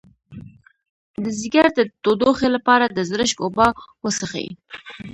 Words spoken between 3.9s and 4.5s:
وڅښئ